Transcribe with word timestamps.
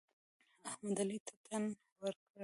احمد؛ 0.67 0.97
علي 1.03 1.17
ته 1.25 1.33
تن 1.45 1.63
ورکړ. 2.01 2.39